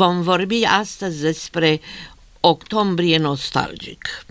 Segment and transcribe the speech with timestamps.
[0.00, 1.80] Vom vorbi astăzi despre
[2.40, 4.24] octombrie nostalgic.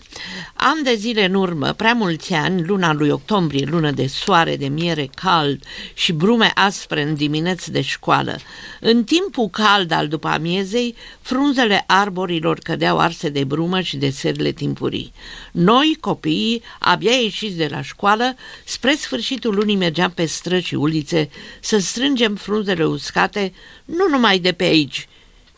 [0.54, 4.68] An de zile în urmă, prea mulți ani, luna lui octombrie, lună de soare, de
[4.68, 5.62] miere cald
[5.94, 8.38] și brume aspre în dimineți de școală,
[8.80, 14.52] în timpul cald al după amiezei, frunzele arborilor cădeau arse de brumă și de serile
[14.52, 15.12] timpurii.
[15.52, 18.34] Noi, copiii, abia ieșiți de la școală,
[18.64, 21.30] spre sfârșitul lunii mergeam pe străzi și ulițe
[21.60, 23.52] să strângem frunzele uscate,
[23.84, 25.08] nu numai de pe aici,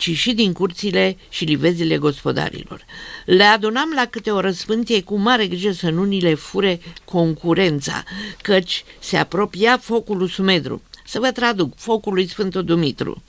[0.02, 2.84] ci și din curțile și livezile gospodarilor.
[3.24, 8.02] Le adunam la câte o răspântie cu mare grijă să nu ni le fure concurența,
[8.40, 10.82] căci se apropia focul Sumedru.
[11.06, 13.22] Să vă traduc, focul lui Sfântul Dumitru.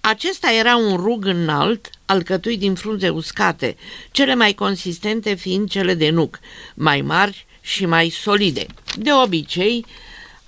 [0.00, 3.76] Acesta era un rug înalt, alcătuit din frunze uscate,
[4.10, 6.38] cele mai consistente fiind cele de nuc,
[6.74, 8.66] mai mari și mai solide.
[8.96, 9.84] De obicei,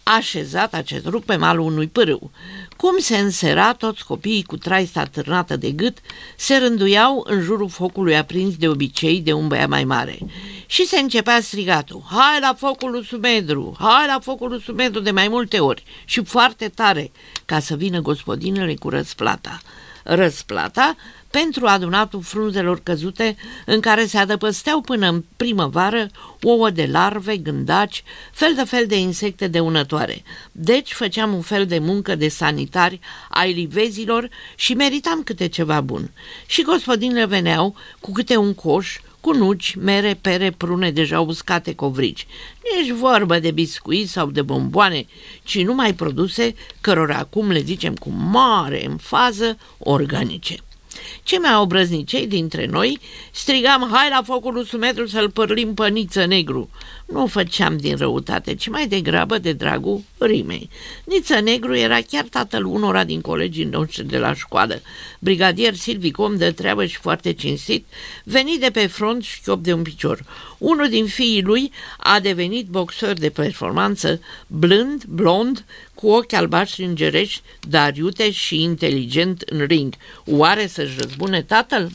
[0.02, 2.30] așezat acest rug pe malul unui pârâu.
[2.82, 5.98] Cum se însera, toți copiii cu traista târnată de gât
[6.36, 10.18] se rânduiau în jurul focului aprins de obicei de un băiat mai mare.
[10.66, 15.10] Și se începea strigatul, hai la focul lui Sumedru, hai la focul lui Sumedru de
[15.10, 17.10] mai multe ori și foarte tare,
[17.44, 19.60] ca să vină gospodinele cu răsplata.
[20.02, 20.96] Răsplata
[21.30, 23.36] pentru adunatul frunzelor căzute
[23.66, 26.06] în care se adăpăsteau până în primăvară
[26.42, 30.22] ouă de larve, gândaci, fel de fel de insecte dăunătoare.
[30.52, 36.10] Deci făceam un fel de muncă de sanitari ai livezilor și meritam câte ceva bun.
[36.46, 42.26] Și gospodinele veneau cu câte un coș, cu nuci, mere, pere, prune deja uscate covrici.
[42.76, 45.06] Nici vorbă de biscuiți sau de bomboane,
[45.42, 50.56] ci numai produse cărora acum le zicem cu mare fază organice.
[51.22, 52.98] Ce mai obrăznicei dintre noi
[53.30, 56.70] strigam, hai la focul lui Sumetru să-l părlim păniță negru.
[57.06, 60.70] Nu o făceam din răutate, ci mai degrabă de dragul rimei.
[61.04, 64.80] Niță Negru era chiar tatăl unora din colegii noștri de la școală.
[65.18, 67.86] Brigadier Silvicom de treabă și foarte cinstit,
[68.24, 70.24] venit de pe front și chiop de un picior.
[70.62, 75.64] Unul din fiii lui a devenit boxer de performanță, blând, blond,
[75.94, 79.94] cu ochi albaștri îngerești, dar iute și inteligent în ring.
[80.24, 81.90] Oare să-și răzbune tatăl?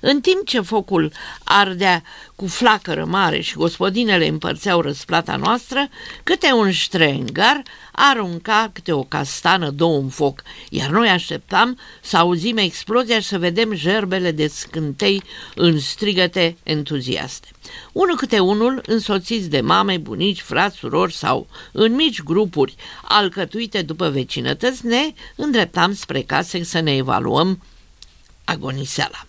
[0.00, 1.12] În timp ce focul
[1.44, 2.02] ardea
[2.34, 5.88] cu flacără mare și gospodinele împărțeau răsplata noastră,
[6.22, 7.62] câte un ștrengar
[7.92, 13.38] arunca câte o castană, două în foc, iar noi așteptam să auzim explozia și să
[13.38, 15.22] vedem gerbele de scântei
[15.54, 17.48] în strigăte entuziaste.
[17.92, 24.08] Unul câte unul, însoțiți de mame, bunici, frați, surori sau în mici grupuri alcătuite după
[24.08, 27.62] vecinătăți, ne îndreptam spre case să ne evaluăm
[28.46, 29.26] agoniseala.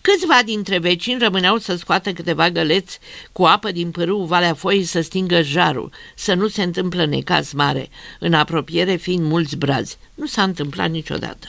[0.00, 2.98] Câțiva dintre vecini rămâneau să scoată câteva găleți
[3.32, 7.88] cu apă din pârâul Valea Foii să stingă jarul, să nu se întâmplă necaz mare,
[8.18, 9.98] în apropiere fiind mulți brazi.
[10.14, 11.48] Nu s-a întâmplat niciodată.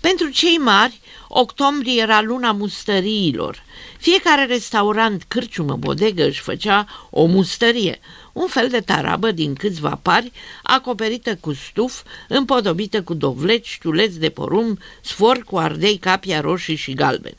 [0.00, 3.62] Pentru cei mari, octombrie era luna mustăriilor.
[3.98, 8.00] Fiecare restaurant, cârciumă, bodegă își făcea o mustărie,
[8.32, 14.30] un fel de tarabă din câțiva pari, acoperită cu stuf, împodobită cu dovleci, tuleți de
[14.30, 17.36] porumb, sfor cu ardei, capia roșii și galben.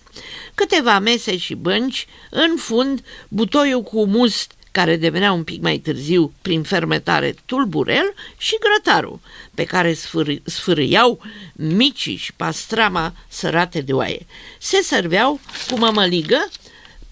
[0.55, 6.33] Câteva mese și bănci, în fund, butoiul cu must, care devenea un pic mai târziu,
[6.41, 9.19] prin fermentare, tulburel și grătarul,
[9.53, 11.21] pe care sfâr- sfârâiau
[11.53, 14.25] micii și pastrama sărate de oaie.
[14.59, 15.39] Se serveau
[15.69, 16.49] cu mămăligă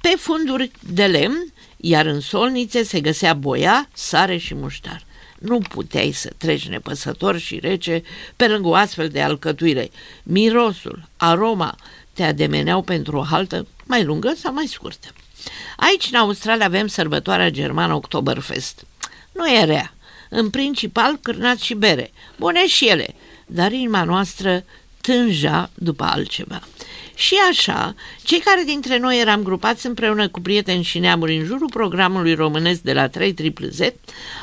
[0.01, 5.03] pe funduri de lemn iar în solnițe se găsea boia, sare și muștar.
[5.39, 8.03] Nu puteai să treci nepăsător și rece
[8.35, 9.89] pe lângă o astfel de alcătuire.
[10.23, 11.75] Mirosul, aroma
[12.13, 15.07] te ademeneau pentru o haltă mai lungă sau mai scurtă.
[15.77, 18.85] Aici, în Australia, avem sărbătoarea germană Oktoberfest.
[19.31, 19.93] Nu e rea.
[20.29, 22.11] În principal, cârnați și bere.
[22.37, 24.63] Bune și ele, dar inima noastră
[25.01, 26.61] tânja după altceva.
[27.19, 31.69] Și așa, cei care dintre noi eram grupați împreună cu prieteni și neamuri în jurul
[31.69, 33.35] programului românesc de la 3
[33.69, 33.79] Z,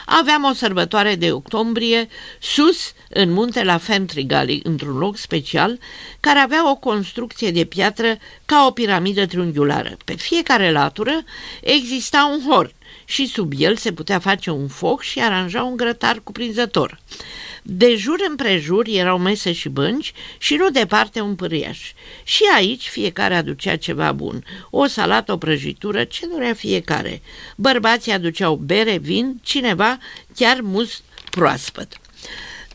[0.07, 2.09] aveam o sărbătoare de octombrie
[2.41, 5.78] sus în munte la Fentrigali, într-un loc special,
[6.21, 9.97] care avea o construcție de piatră ca o piramidă triunghiulară.
[10.05, 11.25] Pe fiecare latură
[11.61, 12.72] exista un horn
[13.05, 17.01] și sub el se putea face un foc și aranja un grătar cuprinzător.
[17.69, 21.93] De jur împrejur erau mese și bănci și nu departe un pâriaș.
[22.22, 27.22] Și aici fiecare aducea ceva bun, o salată, o prăjitură, ce dorea fiecare.
[27.57, 29.98] Bărbații aduceau bere, vin, cineva
[30.34, 31.98] chiar must proaspăt.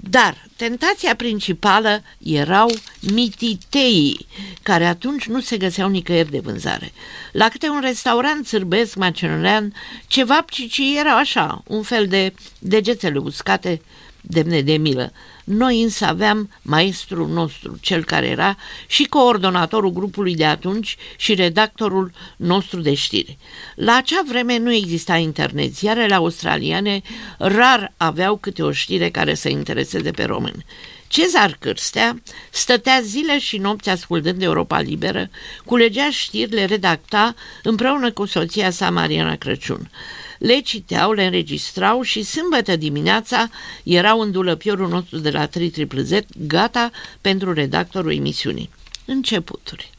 [0.03, 4.27] Dar tentația principală erau mititeii,
[4.63, 6.91] care atunci nu se găseau nicăieri de vânzare.
[7.31, 9.73] La câte un restaurant sârbesc macedonian,
[10.07, 13.81] ceva ci erau așa, un fel de degețele uscate
[14.21, 15.11] demne de milă.
[15.51, 18.57] Noi însă aveam maestrul nostru, cel care era
[18.87, 23.37] și coordonatorul grupului de atunci și redactorul nostru de știri.
[23.75, 27.01] La acea vreme nu exista internet, ziarele australiane
[27.37, 30.65] rar aveau câte o știre care să intereseze pe români.
[31.07, 35.29] Cezar Cârstea stătea zile și nopți ascultând Europa Liberă,
[35.65, 39.89] culegea știri, le redacta împreună cu soția sa Mariana Crăciun.
[40.41, 43.49] Le citeau, le înregistrau și sâmbătă dimineața
[43.83, 45.40] erau în dulăpiorul nostru de la
[46.03, 46.91] Z, gata
[47.21, 48.69] pentru redactorul emisiunii.
[49.05, 49.89] Începuturi.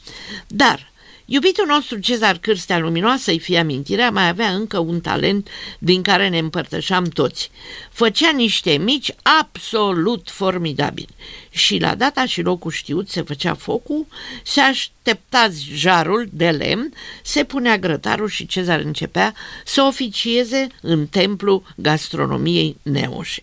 [0.47, 0.93] Dar
[1.25, 5.49] Iubitul nostru Cezar Cârstea Luminoasă, să-i fie amintirea, mai avea încă un talent
[5.79, 7.51] din care ne împărtășam toți.
[7.91, 9.11] Făcea niște mici
[9.41, 11.15] absolut formidabili
[11.51, 14.07] și la data și locul știut se făcea focul,
[14.43, 16.93] se aștepta jarul de lemn,
[17.23, 19.35] se punea grătarul și Cezar începea
[19.65, 23.43] să oficieze în templu gastronomiei neoșe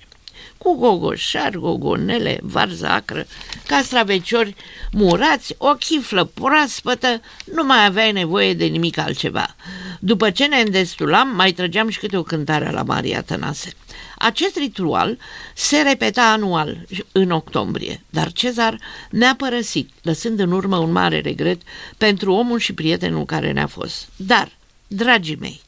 [0.60, 3.26] cu gogoșar, gogonele, varză acră,
[3.68, 4.56] castraveciori
[4.92, 7.22] murați, o chiflă proaspătă,
[7.54, 9.56] nu mai aveai nevoie de nimic altceva.
[10.00, 13.74] După ce ne îndestulam, mai trăgeam și câte o cântare la Maria Tănase.
[14.18, 15.18] Acest ritual
[15.54, 18.80] se repeta anual în octombrie, dar Cezar
[19.10, 21.62] ne-a părăsit, lăsând în urmă un mare regret
[21.98, 24.08] pentru omul și prietenul care ne-a fost.
[24.16, 24.52] Dar,
[24.88, 25.62] dragii mei,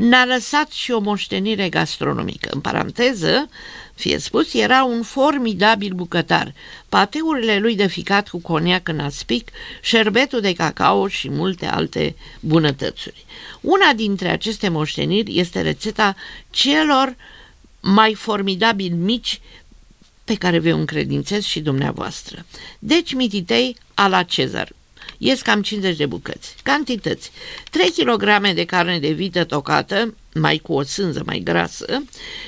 [0.00, 2.48] ne-a lăsat și o moștenire gastronomică.
[2.52, 3.48] În paranteză,
[3.94, 6.54] fie spus, era un formidabil bucătar.
[6.88, 9.50] Pateurile lui de ficat cu coniac în aspic,
[9.80, 13.24] șerbetul de cacao și multe alte bunătățuri.
[13.60, 16.16] Una dintre aceste moșteniri este rețeta
[16.50, 17.16] celor
[17.80, 19.40] mai formidabili mici
[20.24, 22.44] pe care vă încredințez și dumneavoastră.
[22.78, 24.72] Deci mititei a la Cezar,
[25.18, 26.54] ies cam 50 de bucăți.
[26.62, 27.30] Cantități.
[27.70, 32.02] 3 kg de carne de vită tocată, mai cu o sânză mai grasă,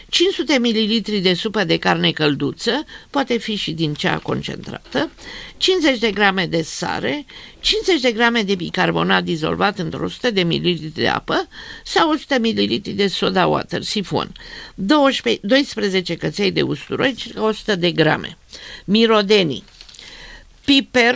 [0.08, 5.10] 500 ml de supă de carne călduță, poate fi și din cea concentrată,
[5.56, 7.24] 50 de grame de sare,
[7.60, 11.48] 50 de grame de bicarbonat dizolvat într-o 100 de ml de apă
[11.84, 14.32] sau 100 ml de soda water, sifon,
[14.74, 18.38] 12, 12 căței de usturoi, circa 100 de grame,
[18.84, 19.64] mirodenii,
[20.64, 21.14] piper,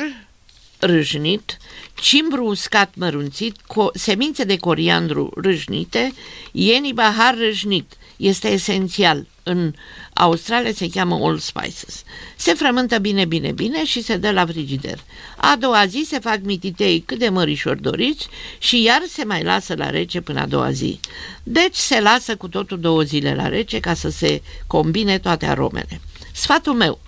[0.86, 1.56] râșnit,
[2.00, 6.12] cimbru uscat mărunțit, co- semințe de coriandru râșnite,
[6.52, 7.92] ieni bahar râșnit.
[8.16, 9.26] Este esențial.
[9.42, 9.72] În
[10.12, 12.02] Australia se cheamă All Spices.
[12.36, 14.98] Se frământă bine, bine, bine și se dă la frigider.
[15.36, 18.28] A doua zi se fac mititei cât de mărișori doriți
[18.58, 21.00] și iar se mai lasă la rece până a doua zi.
[21.42, 26.00] Deci se lasă cu totul două zile la rece ca să se combine toate aromele.
[26.32, 27.00] Sfatul meu,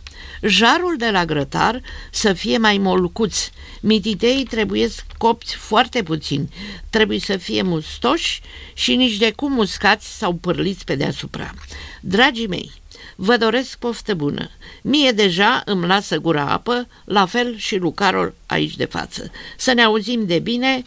[0.42, 3.48] jarul de la grătar să fie mai molcuț.
[3.80, 4.88] Mititei trebuie
[5.18, 6.48] copți foarte puțin,
[6.90, 8.40] trebuie să fie mustoși
[8.74, 11.54] și nici de cum muscați sau pârliți pe deasupra.
[12.00, 12.72] Dragii mei,
[13.16, 14.50] vă doresc poftă bună.
[14.82, 19.30] Mie deja îmi lasă gura apă, la fel și Lucarul aici de față.
[19.56, 20.84] Să ne auzim de bine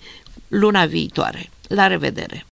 [0.48, 1.50] luna viitoare.
[1.68, 2.46] La revedere!